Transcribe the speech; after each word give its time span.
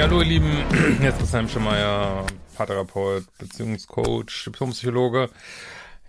Ja, 0.00 0.06
hallo 0.06 0.22
ihr 0.22 0.28
Lieben, 0.28 0.50
jetzt 1.02 1.20
ist 1.20 1.30
Sam 1.30 1.46
Schemeier, 1.46 2.24
Paartherapeut, 2.56 3.24
Beziehungscoach, 3.36 4.44
Diplompsychologe. 4.46 5.28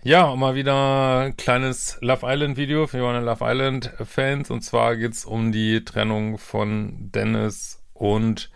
Ja, 0.02 0.28
und 0.28 0.38
mal 0.38 0.54
wieder 0.54 1.18
ein 1.24 1.36
kleines 1.36 1.98
Love 2.00 2.20
Island 2.22 2.56
Video 2.56 2.86
für 2.86 3.02
meine 3.02 3.20
Love 3.20 3.44
Island 3.46 3.92
Fans. 4.02 4.50
Und 4.50 4.62
zwar 4.62 4.96
geht's 4.96 5.26
um 5.26 5.52
die 5.52 5.84
Trennung 5.84 6.38
von 6.38 7.10
Dennis 7.12 7.82
und 7.92 8.50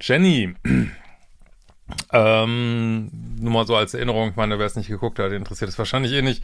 Jenny. 0.00 0.54
Ähm, 2.14 3.10
nur 3.38 3.52
mal 3.52 3.66
so 3.66 3.76
als 3.76 3.92
Erinnerung, 3.92 4.30
ich 4.30 4.36
meine, 4.36 4.58
wer 4.58 4.64
es 4.64 4.74
nicht 4.74 4.88
geguckt 4.88 5.18
hat, 5.18 5.32
interessiert 5.32 5.68
es 5.68 5.78
wahrscheinlich 5.78 6.12
eh 6.12 6.22
nicht. 6.22 6.42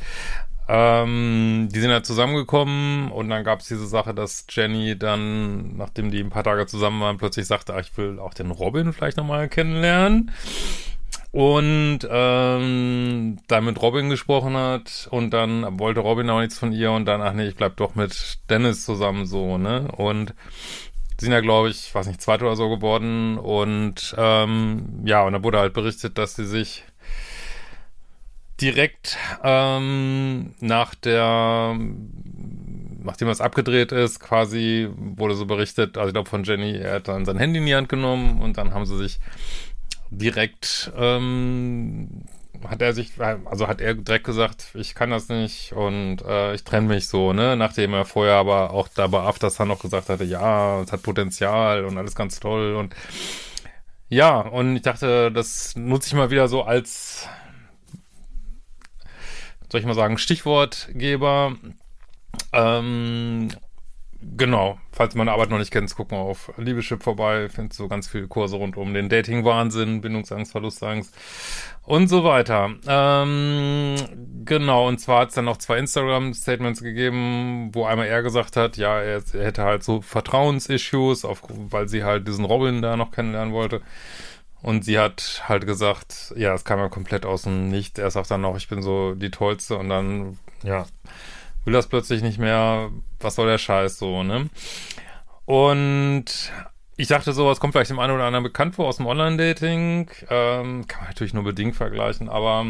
Ähm, 0.73 1.69
die 1.73 1.81
sind 1.81 1.91
halt 1.91 2.07
zusammengekommen 2.07 3.11
und 3.11 3.29
dann 3.29 3.43
gab 3.43 3.59
es 3.59 3.67
diese 3.67 3.89
Sache, 3.89 4.15
dass 4.15 4.47
Jenny 4.49 4.97
dann, 4.97 5.77
nachdem 5.77 6.13
die 6.13 6.21
ein 6.21 6.31
paar 6.31 6.45
Tage 6.45 6.65
zusammen 6.67 7.01
waren, 7.01 7.19
plötzlich 7.19 7.49
sagte, 7.49 7.75
ach, 7.75 7.81
ich 7.81 7.97
will 7.97 8.21
auch 8.21 8.35
den 8.35 8.53
Robin 8.53 8.93
vielleicht 8.93 9.17
nochmal 9.17 9.48
kennenlernen. 9.48 10.31
Und 11.33 12.01
ähm, 12.09 13.39
dann 13.48 13.65
mit 13.65 13.83
Robin 13.83 14.11
gesprochen 14.11 14.57
hat 14.57 15.09
und 15.11 15.31
dann 15.31 15.81
wollte 15.81 16.01
Robin 16.01 16.31
auch 16.31 16.39
nichts 16.41 16.59
von 16.59 16.73
ihr 16.73 16.93
und 16.93 17.05
dann, 17.05 17.21
ach 17.21 17.33
nee, 17.33 17.48
ich 17.48 17.57
bleib 17.57 17.77
doch 17.77 17.97
mit 17.97 18.39
Dennis 18.48 18.85
zusammen 18.85 19.27
so, 19.27 19.59
ne? 19.59 19.89
Und 19.97 20.35
sind 21.21 21.33
ja, 21.33 21.41
glaube 21.41 21.69
ich, 21.69 21.93
weiß 21.93 22.07
nicht, 22.07 22.23
zweite 22.23 22.45
oder 22.45 22.57
so 22.57 22.69
geworden. 22.69 23.39
Und 23.39 24.15
ähm, 24.19 25.03
ja, 25.05 25.23
und 25.25 25.33
da 25.33 25.43
wurde 25.43 25.59
halt 25.59 25.73
berichtet, 25.75 26.17
dass 26.17 26.37
sie 26.37 26.47
sich 26.47 26.85
direkt 28.61 29.16
ähm, 29.42 30.55
nach 30.61 30.94
der, 30.94 31.77
nachdem 33.02 33.28
das 33.28 33.41
abgedreht 33.41 33.92
ist, 33.92 34.20
quasi 34.20 34.89
wurde 34.97 35.34
so 35.34 35.47
berichtet, 35.47 35.97
also 35.97 36.08
ich 36.08 36.14
glaube 36.14 36.28
von 36.28 36.44
Jenny, 36.44 36.77
er 36.77 36.97
hat 36.97 37.08
dann 37.08 37.25
sein 37.25 37.39
Handy 37.39 37.58
in 37.58 37.67
die 37.67 37.75
Hand 37.75 37.89
genommen 37.89 38.41
und 38.41 38.58
dann 38.58 38.75
haben 38.75 38.86
sie 38.86 38.98
sich 38.98 39.19
direkt 40.11 40.92
ähm, 40.97 42.25
hat 42.69 42.83
er 42.83 42.92
sich, 42.92 43.12
also 43.19 43.69
hat 43.69 43.80
er 43.80 43.94
direkt 43.94 44.25
gesagt, 44.25 44.69
ich 44.74 44.95
kann 44.95 45.11
das 45.11 45.28
nicht 45.28 45.72
und 45.72 46.22
äh, 46.22 46.55
ich 46.55 46.64
trenne 46.64 46.89
mich 46.89 47.08
so, 47.08 47.33
ne? 47.33 47.56
Nachdem 47.56 47.95
er 47.95 48.05
vorher 48.05 48.34
aber 48.34 48.72
auch 48.72 48.89
da 48.89 49.06
bei 49.06 49.20
Aftersun 49.20 49.69
noch 49.69 49.80
gesagt 49.80 50.08
hatte, 50.08 50.24
ja, 50.24 50.83
es 50.83 50.92
hat 50.92 51.02
Potenzial 51.02 51.84
und 51.84 51.97
alles 51.97 52.14
ganz 52.14 52.41
toll 52.41 52.74
und 52.74 52.95
ja, 54.08 54.40
und 54.40 54.77
ich 54.77 54.83
dachte, 54.83 55.30
das 55.30 55.77
nutze 55.77 56.08
ich 56.08 56.14
mal 56.14 56.30
wieder 56.30 56.48
so 56.48 56.62
als, 56.62 57.29
soll 59.70 59.81
ich 59.81 59.86
mal 59.86 59.95
sagen, 59.95 60.19
Stichwortgeber. 60.19 61.57
Ähm, 62.53 63.51
Genau, 64.23 64.79
falls 64.92 65.14
meine 65.14 65.33
Arbeit 65.33 65.48
noch 65.48 65.58
nicht 65.58 65.70
kennt, 65.70 65.95
guck 65.97 66.11
mal 66.11 66.19
auf 66.19 66.53
Liebeschip 66.58 67.03
vorbei, 67.03 67.48
findest 67.48 67.79
so 67.79 67.89
ganz 67.89 68.07
viele 68.07 68.29
Kurse 68.29 68.57
rund 68.57 68.77
um 68.77 68.92
den 68.92 69.09
Dating-Wahnsinn, 69.09 70.03
Bindungsangst, 70.03 70.53
Verlustangst 70.53 71.14
und 71.85 72.09
so 72.09 72.23
weiter. 72.23 72.70
Ähm, 72.86 73.97
genau, 74.45 74.89
und 74.89 74.98
zwar 74.98 75.23
hat 75.23 75.30
es 75.30 75.36
dann 75.36 75.47
noch 75.47 75.57
zwei 75.57 75.79
Instagram-Statements 75.79 76.83
gegeben, 76.83 77.70
wo 77.73 77.86
einmal 77.86 78.09
er 78.09 78.23
gesagt 78.23 78.57
hat, 78.57 78.77
ja, 78.77 79.01
er, 79.01 79.23
er 79.33 79.45
hätte 79.45 79.63
halt 79.63 79.85
so 79.85 80.03
Vertrauensissues, 80.03 81.25
auf, 81.25 81.42
weil 81.48 81.89
sie 81.89 82.05
halt 82.05 82.29
diesen 82.29 82.45
Robin 82.45 82.83
da 82.83 82.98
noch 82.98 83.13
kennenlernen 83.13 83.55
wollte. 83.55 83.80
Und 84.63 84.85
sie 84.85 84.98
hat 84.98 85.43
halt 85.48 85.67
gesagt, 85.67 86.35
ja, 86.37 86.53
es 86.55 86.65
kam 86.65 86.79
ja 86.79 86.89
komplett 86.89 87.25
aus 87.25 87.43
dem 87.43 87.69
Nichts. 87.69 87.98
Er 87.98 88.11
sagt 88.11 88.31
dann 88.31 88.43
noch, 88.43 88.57
ich 88.57 88.69
bin 88.69 88.83
so 88.83 89.15
die 89.15 89.31
Tollste 89.31 89.77
und 89.79 89.89
dann, 89.89 90.39
ja 90.63 90.87
will 91.65 91.73
das 91.73 91.89
plötzlich 91.89 92.23
nicht 92.23 92.39
mehr, 92.39 92.91
was 93.19 93.35
soll 93.35 93.47
der 93.47 93.59
Scheiß 93.59 93.98
so, 93.98 94.23
ne? 94.23 94.48
Und 95.45 96.25
ich 96.97 97.09
dachte 97.09 97.33
so, 97.33 97.51
es 97.51 97.61
kommt 97.61 97.73
vielleicht 97.73 97.91
dem 97.91 97.98
einen 97.98 98.15
oder 98.15 98.25
anderen 98.25 98.45
bekannt 98.45 98.77
vor 98.77 98.87
aus 98.87 98.98
dem 98.98 99.07
Online-Dating. 99.07 100.11
Ähm, 100.29 100.87
kann 100.87 101.01
man 101.01 101.09
natürlich 101.09 101.35
nur 101.35 101.45
bedingt 101.45 101.75
vergleichen, 101.75 102.29
aber 102.29 102.67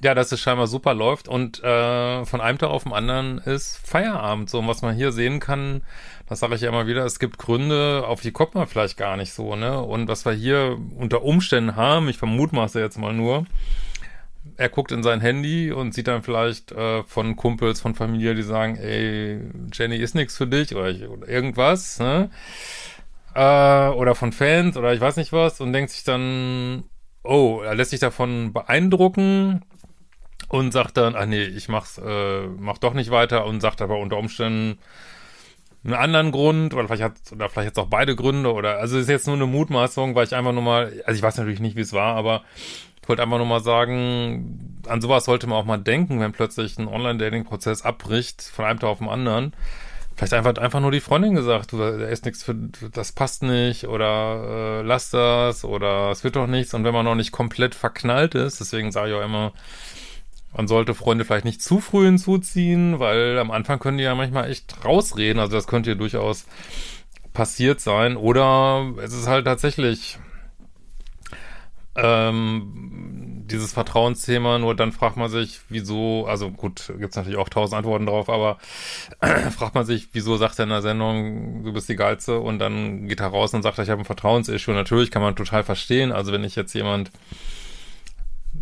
ja, 0.00 0.14
dass 0.14 0.30
es 0.30 0.40
scheinbar 0.40 0.68
super 0.68 0.94
läuft 0.94 1.28
und 1.28 1.62
äh, 1.62 2.24
von 2.24 2.40
einem 2.40 2.58
Tag 2.58 2.70
auf 2.70 2.84
den 2.84 2.92
anderen 2.92 3.38
ist 3.38 3.78
Feierabend. 3.84 4.48
So, 4.48 4.60
und 4.60 4.68
was 4.68 4.82
man 4.82 4.94
hier 4.94 5.10
sehen 5.10 5.40
kann, 5.40 5.82
das 6.28 6.40
sage 6.40 6.54
ich 6.54 6.60
ja 6.60 6.68
immer 6.68 6.86
wieder, 6.86 7.04
es 7.04 7.18
gibt 7.18 7.38
Gründe, 7.38 8.04
auf 8.06 8.20
die 8.20 8.30
kommt 8.30 8.54
man 8.54 8.68
vielleicht 8.68 8.96
gar 8.96 9.16
nicht 9.16 9.32
so, 9.32 9.56
ne? 9.56 9.82
Und 9.82 10.08
was 10.08 10.24
wir 10.24 10.32
hier 10.32 10.78
unter 10.96 11.22
Umständen 11.22 11.74
haben, 11.74 12.08
ich 12.08 12.18
vermutmaße 12.18 12.78
jetzt 12.80 12.98
mal 12.98 13.12
nur, 13.12 13.46
er 14.56 14.68
guckt 14.68 14.92
in 14.92 15.02
sein 15.02 15.20
Handy 15.20 15.72
und 15.72 15.94
sieht 15.94 16.06
dann 16.06 16.22
vielleicht 16.22 16.70
äh, 16.72 17.02
von 17.02 17.34
Kumpels, 17.34 17.80
von 17.80 17.94
Familie, 17.94 18.34
die 18.34 18.42
sagen, 18.42 18.76
ey, 18.76 19.40
Jenny 19.72 19.96
ist 19.96 20.14
nichts 20.14 20.36
für 20.36 20.46
dich 20.46 20.74
oder, 20.76 20.90
ich, 20.90 21.08
oder 21.08 21.28
irgendwas, 21.28 21.98
ne? 21.98 22.30
Äh, 23.34 23.88
oder 23.88 24.14
von 24.14 24.30
Fans 24.30 24.76
oder 24.76 24.92
ich 24.94 25.00
weiß 25.00 25.16
nicht 25.16 25.32
was 25.32 25.60
und 25.60 25.72
denkt 25.72 25.90
sich 25.90 26.04
dann, 26.04 26.84
oh, 27.24 27.62
er 27.64 27.74
lässt 27.74 27.90
sich 27.90 28.00
davon 28.00 28.52
beeindrucken 28.52 29.62
und 30.48 30.72
sagt 30.72 30.96
dann, 30.96 31.14
ach 31.16 31.26
nee, 31.26 31.42
ich 31.42 31.68
mach's, 31.68 31.98
äh, 31.98 32.46
mach 32.46 32.78
doch 32.78 32.94
nicht 32.94 33.10
weiter 33.10 33.44
und 33.44 33.60
sagt 33.60 33.82
aber 33.82 33.98
unter 33.98 34.16
Umständen 34.16 34.78
einen 35.84 35.94
anderen 35.94 36.32
Grund 36.32 36.74
oder 36.74 36.86
vielleicht 36.86 37.02
hat 37.02 37.32
oder 37.32 37.48
vielleicht 37.48 37.68
jetzt 37.68 37.78
auch 37.78 37.88
beide 37.88 38.16
Gründe 38.16 38.52
oder 38.52 38.78
also 38.78 38.98
ist 38.98 39.08
jetzt 39.08 39.26
nur 39.26 39.36
eine 39.36 39.46
Mutmaßung, 39.46 40.14
weil 40.14 40.26
ich 40.26 40.34
einfach 40.34 40.52
nur 40.52 40.62
mal, 40.62 41.02
also 41.06 41.16
ich 41.16 41.22
weiß 41.22 41.36
natürlich 41.38 41.60
nicht, 41.60 41.76
wie 41.76 41.82
es 41.82 41.92
war, 41.92 42.16
aber 42.16 42.42
ich 43.02 43.08
wollte 43.08 43.22
einfach 43.22 43.38
nur 43.38 43.46
mal 43.46 43.60
sagen, 43.60 44.82
an 44.86 45.00
sowas 45.00 45.24
sollte 45.24 45.46
man 45.46 45.58
auch 45.58 45.64
mal 45.64 45.78
denken, 45.78 46.20
wenn 46.20 46.32
plötzlich 46.32 46.78
ein 46.78 46.88
Online-Dating-Prozess 46.88 47.82
abbricht 47.82 48.42
von 48.42 48.64
einem 48.64 48.80
Tag 48.80 48.90
auf 48.90 48.98
den 48.98 49.08
anderen. 49.08 49.54
Vielleicht 50.14 50.34
einfach, 50.34 50.56
einfach 50.56 50.80
nur 50.80 50.90
die 50.90 51.00
Freundin 51.00 51.34
gesagt, 51.34 51.72
du, 51.72 51.78
da 51.78 52.06
ist 52.06 52.24
nichts 52.24 52.42
für, 52.42 52.54
das 52.54 53.12
passt 53.12 53.44
nicht 53.44 53.86
oder 53.86 54.80
äh, 54.80 54.82
lass 54.82 55.10
das 55.10 55.64
oder 55.64 56.10
es 56.10 56.24
wird 56.24 56.36
doch 56.36 56.48
nichts. 56.48 56.74
Und 56.74 56.84
wenn 56.84 56.92
man 56.92 57.04
noch 57.04 57.14
nicht 57.14 57.30
komplett 57.30 57.74
verknallt 57.74 58.34
ist, 58.34 58.60
deswegen 58.60 58.90
sage 58.90 59.10
ich 59.10 59.16
auch 59.16 59.24
immer, 59.24 59.52
man 60.54 60.66
sollte 60.66 60.94
Freunde 60.94 61.24
vielleicht 61.24 61.44
nicht 61.44 61.62
zu 61.62 61.80
früh 61.80 62.06
hinzuziehen, 62.06 62.98
weil 62.98 63.38
am 63.38 63.50
Anfang 63.50 63.78
können 63.78 63.98
die 63.98 64.04
ja 64.04 64.14
manchmal 64.14 64.50
echt 64.50 64.84
rausreden. 64.84 65.40
Also 65.40 65.56
das 65.56 65.66
könnte 65.66 65.90
ja 65.90 65.96
durchaus 65.96 66.46
passiert 67.32 67.80
sein. 67.80 68.16
Oder 68.16 68.92
es 69.02 69.12
ist 69.12 69.28
halt 69.28 69.44
tatsächlich 69.44 70.18
ähm, 71.94 73.44
dieses 73.46 73.72
Vertrauensthema, 73.72 74.58
nur 74.58 74.74
dann 74.74 74.92
fragt 74.92 75.16
man 75.16 75.30
sich, 75.30 75.60
wieso, 75.68 76.26
also 76.26 76.50
gut, 76.50 76.92
gibt's 76.98 77.16
natürlich 77.16 77.38
auch 77.38 77.48
tausend 77.48 77.78
Antworten 77.78 78.06
drauf, 78.06 78.28
aber 78.28 78.58
fragt 79.56 79.74
man 79.74 79.84
sich, 79.84 80.08
wieso 80.12 80.36
sagt 80.36 80.58
er 80.58 80.64
in 80.64 80.70
der 80.70 80.82
Sendung, 80.82 81.64
du 81.64 81.72
bist 81.72 81.88
die 81.88 81.96
Geilste 81.96 82.38
und 82.38 82.58
dann 82.58 83.08
geht 83.08 83.20
er 83.20 83.28
raus 83.28 83.54
und 83.54 83.62
sagt, 83.62 83.78
ich 83.78 83.90
habe 83.90 84.02
ein 84.02 84.04
Vertrauensissue. 84.04 84.74
Natürlich 84.74 85.10
kann 85.10 85.22
man 85.22 85.34
total 85.36 85.64
verstehen, 85.64 86.12
also 86.12 86.32
wenn 86.32 86.44
ich 86.44 86.56
jetzt 86.56 86.74
jemand 86.74 87.10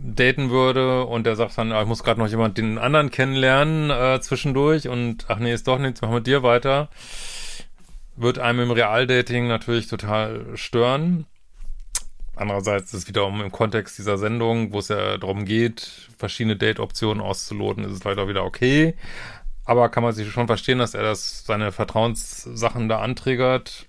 daten 0.03 0.51
würde 0.51 1.05
und 1.05 1.25
der 1.25 1.37
sagt 1.37 1.59
dann, 1.59 1.73
ah, 1.73 1.83
ich 1.83 1.89
muss 1.89 2.05
gerade 2.05 2.21
noch 2.21 2.29
jemand 2.29 2.59
den 2.59 2.79
anderen 2.79 3.11
kennenlernen 3.11 3.91
äh, 3.91 4.21
zwischendurch 4.21 4.89
und 4.89 5.27
ach 5.29 5.39
nee, 5.39 5.53
ist 5.53 5.67
doch 5.67 5.79
nichts, 5.79 6.01
mach 6.03 6.11
mit 6.11 6.27
dir 6.27 6.43
weiter, 6.43 6.89
wird 8.17 8.39
einem 8.39 8.61
im 8.61 8.71
Realdating 8.71 9.49
natürlich 9.49 9.89
total 9.89 10.45
stören. 10.55 11.27
Andererseits 12.35 12.93
ist 12.93 13.03
es 13.03 13.09
wiederum 13.09 13.41
im 13.41 13.51
Kontext 13.51 13.99
dieser 13.99 14.19
Sendung, 14.19 14.73
wo 14.73 14.81
es 14.81 14.89
ja 14.89 15.17
darum 15.17 15.47
geht, 15.47 16.09
verschiedene 16.19 16.57
Date-Optionen 16.57 17.23
auszuloten, 17.23 17.85
ist 17.85 17.93
es 17.93 18.03
vielleicht 18.03 18.19
auch 18.19 18.29
wieder 18.29 18.45
okay. 18.45 18.95
Aber 19.65 19.89
kann 19.89 20.03
man 20.03 20.13
sich 20.13 20.31
schon 20.31 20.47
verstehen, 20.47 20.79
dass 20.79 20.95
er 20.95 21.03
das 21.03 21.45
seine 21.45 21.73
Vertrauenssachen 21.73 22.89
da 22.89 23.01
anträgert. 23.01 23.87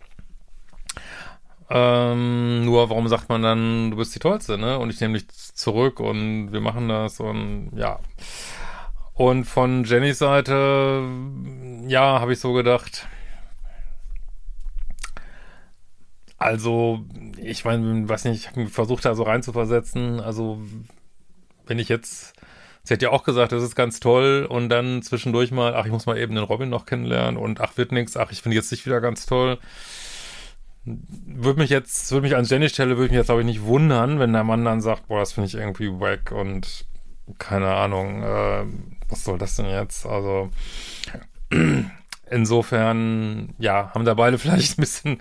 Ähm, 1.69 2.63
nur 2.65 2.89
warum 2.89 3.07
sagt 3.07 3.27
man 3.29 3.41
dann, 3.41 3.91
du 3.91 3.97
bist 3.97 4.15
die 4.15 4.19
Tollste, 4.19 4.57
ne? 4.57 4.79
Und 4.79 4.89
ich 4.89 5.01
nehme 5.01 5.17
dich 5.17 5.27
zurück 5.53 5.99
und 5.99 6.53
wir 6.53 6.61
machen 6.61 6.87
das 6.87 7.19
und 7.19 7.71
ja. 7.75 7.99
Und 9.13 9.45
von 9.45 9.83
Jennys 9.83 10.19
Seite, 10.19 11.03
ja, 11.87 12.19
habe 12.21 12.33
ich 12.33 12.39
so 12.39 12.53
gedacht. 12.53 13.07
Also, 16.37 17.03
ich 17.37 17.65
meine, 17.65 18.07
weiß 18.07 18.25
nicht, 18.25 18.41
ich 18.41 18.47
habe 18.47 18.67
versucht, 18.67 19.05
da 19.05 19.15
so 19.15 19.23
reinzuversetzen. 19.23 20.19
Also, 20.19 20.61
wenn 21.65 21.79
ich 21.79 21.89
jetzt, 21.89 22.33
sie 22.83 22.93
hat 22.93 23.01
ja 23.01 23.09
auch 23.09 23.23
gesagt, 23.23 23.51
das 23.51 23.63
ist 23.63 23.75
ganz 23.75 23.99
toll 23.99 24.45
und 24.47 24.69
dann 24.69 25.01
zwischendurch 25.01 25.51
mal, 25.51 25.73
ach, 25.75 25.85
ich 25.85 25.91
muss 25.91 26.05
mal 26.05 26.17
eben 26.17 26.35
den 26.35 26.43
Robin 26.43 26.69
noch 26.69 26.85
kennenlernen 26.85 27.37
und 27.37 27.59
ach, 27.59 27.75
wird 27.77 27.91
nix, 27.91 28.15
ach, 28.15 28.31
ich 28.31 28.41
finde 28.43 28.55
jetzt 28.55 28.71
nicht 28.71 28.85
wieder 28.85 29.01
ganz 29.01 29.25
toll. 29.25 29.57
Würde 31.25 31.59
mich 31.59 31.69
jetzt, 31.69 32.11
würde 32.11 32.21
mich 32.27 32.35
an 32.35 32.45
Jenny 32.45 32.69
Stelle, 32.69 32.97
würde 32.97 33.09
mich 33.09 33.17
jetzt, 33.17 33.27
glaube 33.27 33.41
ich, 33.41 33.47
nicht 33.47 33.63
wundern, 33.63 34.19
wenn 34.19 34.31
der 34.31 34.45
Mann 34.45 34.63
dann 34.63 34.79
sagt, 34.79 35.07
boah, 35.07 35.19
das 35.19 35.33
finde 35.33 35.47
ich 35.47 35.55
irgendwie 35.55 35.89
wack 35.89 36.31
und 36.31 36.85
keine 37.37 37.73
Ahnung, 37.73 38.23
äh, 38.23 38.65
was 39.09 39.23
soll 39.25 39.37
das 39.37 39.55
denn 39.57 39.65
jetzt? 39.65 40.05
Also, 40.05 40.49
insofern, 42.29 43.53
ja, 43.57 43.91
haben 43.93 44.05
da 44.05 44.13
beide 44.13 44.37
vielleicht 44.39 44.77
ein 44.77 44.81
bisschen 44.81 45.19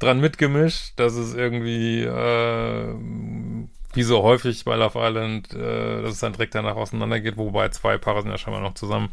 dran 0.00 0.20
mitgemischt, 0.20 0.94
dass 0.96 1.14
es 1.14 1.34
irgendwie, 1.34 2.02
äh, 2.02 2.94
wie 3.92 4.02
so 4.02 4.22
häufig 4.22 4.64
bei 4.64 4.76
Love 4.76 4.98
Island, 4.98 5.52
äh, 5.54 6.02
dass 6.02 6.14
es 6.14 6.20
dann 6.20 6.32
direkt 6.32 6.54
danach 6.54 6.76
auseinandergeht, 6.76 7.36
wobei 7.36 7.68
zwei 7.68 7.98
Paare 7.98 8.22
sind 8.22 8.30
ja 8.30 8.38
scheinbar 8.38 8.62
noch 8.62 8.74
zusammen. 8.74 9.10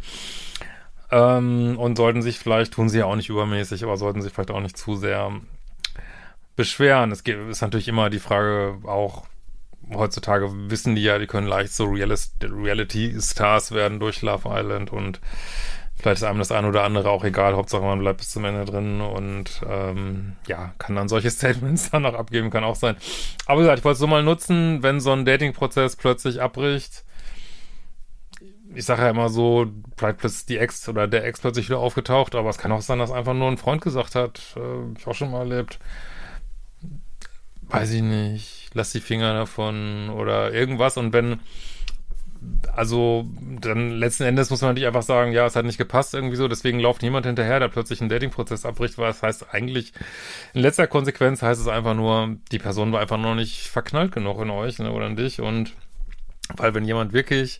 Ähm, 1.11 1.77
und 1.77 1.97
sollten 1.97 2.21
sich 2.21 2.39
vielleicht, 2.39 2.73
tun 2.73 2.89
sie 2.89 2.99
ja 2.99 3.05
auch 3.05 3.15
nicht 3.15 3.29
übermäßig, 3.29 3.83
aber 3.83 3.97
sollten 3.97 4.21
sich 4.21 4.33
vielleicht 4.33 4.51
auch 4.51 4.59
nicht 4.59 4.77
zu 4.77 4.95
sehr 4.95 5.31
beschweren. 6.57 7.13
Es 7.13 7.23
geht, 7.23 7.37
ist 7.49 7.61
natürlich 7.61 7.87
immer 7.87 8.09
die 8.09 8.19
Frage 8.19 8.79
auch, 8.83 9.25
heutzutage 9.93 10.49
wissen 10.69 10.95
die 10.95 11.03
ja, 11.03 11.17
die 11.17 11.27
können 11.27 11.47
leicht 11.47 11.71
so 11.71 11.85
Reality-Stars 11.85 13.71
werden 13.71 14.01
durch 14.01 14.21
Love 14.21 14.49
Island 14.49 14.91
und 14.91 15.21
vielleicht 15.95 16.21
ist 16.21 16.27
einem 16.27 16.39
das 16.39 16.51
eine 16.51 16.67
oder 16.67 16.83
andere 16.83 17.09
auch 17.09 17.23
egal, 17.23 17.55
Hauptsache 17.55 17.83
man 17.83 17.99
bleibt 17.99 18.17
bis 18.17 18.31
zum 18.31 18.43
Ende 18.43 18.65
drin 18.65 18.99
und 18.99 19.61
ähm, 19.69 20.35
ja, 20.47 20.73
kann 20.77 20.95
dann 20.95 21.07
solche 21.07 21.31
Statements 21.31 21.91
dann 21.91 22.01
noch 22.01 22.15
abgeben, 22.15 22.49
kann 22.49 22.65
auch 22.65 22.75
sein. 22.75 22.97
Aber 23.45 23.59
wie 23.59 23.63
gesagt, 23.63 23.79
ich 23.79 23.85
wollte 23.85 23.93
es 23.93 23.99
so 23.99 24.07
mal 24.07 24.23
nutzen, 24.23 24.83
wenn 24.83 24.99
so 24.99 25.13
ein 25.13 25.23
Dating-Prozess 25.23 25.95
plötzlich 25.95 26.41
abbricht. 26.41 27.05
Ich 28.75 28.85
sage 28.85 29.03
ja 29.03 29.09
immer 29.11 29.29
so, 29.29 29.67
vielleicht 29.95 30.17
plötzlich 30.17 30.45
die 30.45 30.57
Ex 30.57 30.89
oder 30.89 31.07
der 31.07 31.23
Ex 31.23 31.39
plötzlich 31.39 31.69
wieder 31.69 31.79
aufgetaucht, 31.79 32.35
aber 32.35 32.49
es 32.49 32.57
kann 32.57 32.71
auch 32.73 32.81
sein, 32.81 32.99
dass 32.99 33.11
einfach 33.11 33.33
nur 33.33 33.47
ein 33.47 33.57
Freund 33.57 33.81
gesagt 33.81 34.15
hat, 34.15 34.55
äh, 34.57 34.99
ich 34.99 35.07
auch 35.07 35.15
schon 35.15 35.31
mal 35.31 35.49
erlebt, 35.49 35.79
weiß 37.69 37.91
ich 37.91 38.01
nicht, 38.01 38.69
lass 38.73 38.91
die 38.91 39.01
Finger 39.01 39.33
davon 39.33 40.09
oder 40.09 40.53
irgendwas. 40.53 40.97
Und 40.97 41.13
wenn, 41.13 41.39
also 42.73 43.27
dann 43.61 43.91
letzten 43.91 44.23
Endes 44.23 44.49
muss 44.49 44.61
man 44.61 44.69
natürlich 44.69 44.87
einfach 44.87 45.03
sagen, 45.03 45.31
ja, 45.31 45.45
es 45.45 45.55
hat 45.55 45.65
nicht 45.65 45.77
gepasst 45.77 46.13
irgendwie 46.13 46.35
so, 46.35 46.47
deswegen 46.47 46.79
läuft 46.79 47.01
niemand 47.01 47.25
hinterher, 47.25 47.59
der 47.59 47.67
plötzlich 47.67 47.99
einen 47.99 48.09
Datingprozess 48.09 48.65
abbricht, 48.65 48.97
weil 48.97 49.07
das 49.07 49.23
heißt 49.23 49.53
eigentlich, 49.53 49.93
in 50.53 50.61
letzter 50.61 50.87
Konsequenz 50.87 51.41
heißt 51.41 51.59
es 51.59 51.67
einfach 51.67 51.95
nur, 51.95 52.37
die 52.51 52.59
Person 52.59 52.91
war 52.91 53.01
einfach 53.01 53.17
noch 53.17 53.35
nicht 53.35 53.67
verknallt 53.67 54.11
genug 54.11 54.41
in 54.41 54.49
euch 54.49 54.79
ne, 54.79 54.91
oder 54.91 55.07
in 55.07 55.15
dich 55.15 55.41
und 55.41 55.73
weil 56.55 56.73
wenn 56.73 56.85
jemand 56.85 57.11
wirklich 57.11 57.59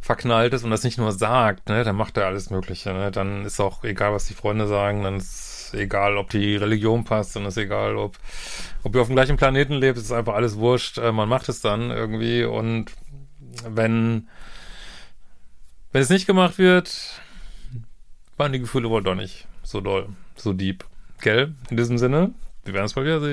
verknallt 0.00 0.52
ist 0.52 0.64
und 0.64 0.70
das 0.70 0.82
nicht 0.82 0.98
nur 0.98 1.12
sagt, 1.12 1.68
ne, 1.68 1.84
dann 1.84 1.96
macht 1.96 2.16
er 2.16 2.26
alles 2.26 2.50
Mögliche, 2.50 2.92
ne, 2.92 3.10
dann 3.10 3.44
ist 3.44 3.60
auch 3.60 3.84
egal, 3.84 4.12
was 4.12 4.26
die 4.26 4.34
Freunde 4.34 4.66
sagen, 4.66 5.02
dann 5.02 5.16
ist 5.16 5.61
egal, 5.74 6.16
ob 6.16 6.30
die 6.30 6.56
Religion 6.56 7.04
passt, 7.04 7.36
und 7.36 7.46
ist 7.46 7.56
egal, 7.56 7.96
ob, 7.96 8.18
ob 8.82 8.94
ihr 8.94 9.00
auf 9.00 9.08
dem 9.08 9.16
gleichen 9.16 9.36
Planeten 9.36 9.74
lebt, 9.74 9.98
ist 9.98 10.12
einfach 10.12 10.34
alles 10.34 10.56
wurscht. 10.56 10.98
Äh, 10.98 11.12
man 11.12 11.28
macht 11.28 11.48
es 11.48 11.60
dann 11.60 11.90
irgendwie 11.90 12.44
und 12.44 12.92
wenn, 13.68 14.28
wenn 15.92 16.02
es 16.02 16.10
nicht 16.10 16.26
gemacht 16.26 16.58
wird, 16.58 17.20
waren 18.36 18.52
die 18.52 18.60
Gefühle 18.60 18.90
wohl 18.90 19.02
doch 19.02 19.14
nicht 19.14 19.46
so 19.62 19.80
doll, 19.80 20.08
so 20.36 20.52
deep. 20.52 20.84
Gell? 21.20 21.54
In 21.70 21.76
diesem 21.76 21.98
Sinne, 21.98 22.32
wir 22.64 22.74
werden 22.74 22.86
es 22.86 22.96
mal 22.96 23.04
wieder 23.04 23.32